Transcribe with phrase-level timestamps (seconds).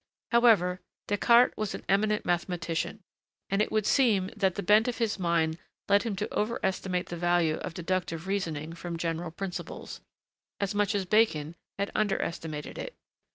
[0.31, 3.03] However, Descartes was an eminent mathematician,
[3.51, 7.15] and it would seem that the bent of his mind led him to overestimate the
[7.17, 10.01] value of deductive reasoning from general principles,
[10.59, 12.95] as much as Bacon had underestimated it.